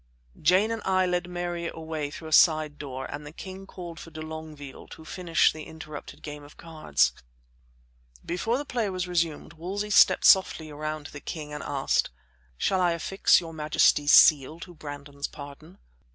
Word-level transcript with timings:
Jane 0.41 0.71
and 0.71 0.81
I 0.83 1.05
led 1.05 1.29
Mary 1.29 1.69
away 1.71 2.09
through 2.09 2.29
a 2.29 2.33
side 2.33 2.79
door 2.79 3.05
and 3.05 3.23
the 3.23 3.31
king 3.31 3.67
called 3.67 3.99
for 3.99 4.09
de 4.09 4.23
Longueville 4.23 4.87
to 4.87 5.05
finish 5.05 5.53
the 5.53 5.65
interrupted 5.67 6.23
game 6.23 6.43
of 6.43 6.57
cards. 6.57 7.13
Before 8.25 8.57
the 8.57 8.65
play 8.65 8.89
was 8.89 9.07
resumed 9.07 9.53
Wolsey 9.53 9.91
stepped 9.91 10.25
softly 10.25 10.71
around 10.71 11.05
to 11.05 11.11
the 11.11 11.19
king 11.19 11.53
and 11.53 11.61
asked: 11.61 12.09
"Shall 12.57 12.81
I 12.81 12.93
affix 12.93 13.39
your 13.39 13.53
majesty's 13.53 14.11
seal 14.11 14.59
to 14.61 14.73
Brandon's 14.73 15.27
pardon?" 15.27 15.77